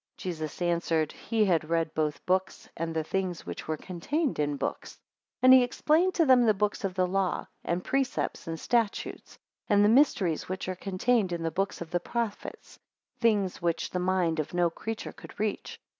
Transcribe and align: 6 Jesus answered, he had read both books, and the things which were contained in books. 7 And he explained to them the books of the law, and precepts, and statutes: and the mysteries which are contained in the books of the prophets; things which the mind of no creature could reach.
6 0.17 0.23
Jesus 0.23 0.63
answered, 0.63 1.11
he 1.11 1.45
had 1.45 1.69
read 1.69 1.93
both 1.93 2.25
books, 2.25 2.67
and 2.75 2.91
the 2.95 3.03
things 3.03 3.45
which 3.45 3.67
were 3.67 3.77
contained 3.77 4.39
in 4.39 4.57
books. 4.57 4.93
7 4.93 4.99
And 5.43 5.53
he 5.53 5.61
explained 5.61 6.15
to 6.15 6.25
them 6.25 6.43
the 6.43 6.55
books 6.55 6.83
of 6.83 6.95
the 6.95 7.05
law, 7.05 7.45
and 7.63 7.83
precepts, 7.83 8.47
and 8.47 8.59
statutes: 8.59 9.37
and 9.67 9.85
the 9.85 9.89
mysteries 9.89 10.49
which 10.49 10.67
are 10.67 10.73
contained 10.75 11.31
in 11.31 11.43
the 11.43 11.51
books 11.51 11.81
of 11.81 11.91
the 11.91 11.99
prophets; 11.99 12.79
things 13.19 13.61
which 13.61 13.91
the 13.91 13.99
mind 13.99 14.39
of 14.39 14.55
no 14.55 14.71
creature 14.71 15.13
could 15.13 15.39
reach. 15.39 15.79